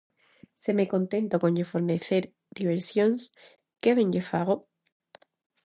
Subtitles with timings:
[0.61, 2.23] Se me contento con lle fornecer
[2.59, 3.21] diversións,
[3.81, 4.55] que ben lle fago?